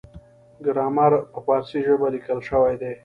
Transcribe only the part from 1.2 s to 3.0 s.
په پارسي ژبه لیکل شوی دی.